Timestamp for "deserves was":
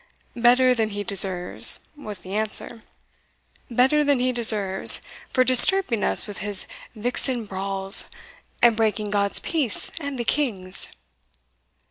1.03-2.17